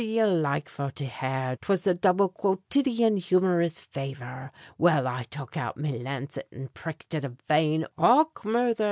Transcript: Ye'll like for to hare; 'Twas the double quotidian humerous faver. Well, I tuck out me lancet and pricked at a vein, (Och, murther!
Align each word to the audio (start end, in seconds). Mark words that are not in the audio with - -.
Ye'll 0.03 0.33
like 0.33 0.67
for 0.67 0.89
to 0.89 1.05
hare; 1.05 1.57
'Twas 1.57 1.83
the 1.83 1.93
double 1.93 2.27
quotidian 2.27 3.17
humerous 3.17 3.79
faver. 3.79 4.49
Well, 4.79 5.07
I 5.07 5.25
tuck 5.29 5.55
out 5.57 5.77
me 5.77 5.91
lancet 5.99 6.47
and 6.51 6.73
pricked 6.73 7.13
at 7.13 7.23
a 7.23 7.33
vein, 7.47 7.85
(Och, 7.99 8.43
murther! 8.43 8.79